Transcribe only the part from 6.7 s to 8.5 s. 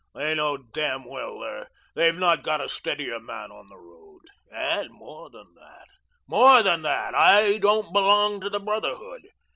that, I don't belong to